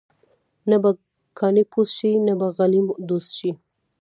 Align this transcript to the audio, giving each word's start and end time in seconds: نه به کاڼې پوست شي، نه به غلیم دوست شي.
نه 0.69 0.77
به 0.81 0.89
کاڼې 1.39 1.63
پوست 1.71 1.93
شي، 1.97 2.11
نه 2.27 2.33
به 2.39 2.47
غلیم 2.57 2.87
دوست 3.09 3.31
شي. 3.37 3.51